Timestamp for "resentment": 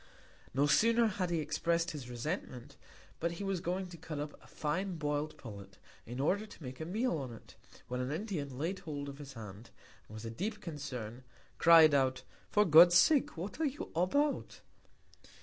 2.09-2.75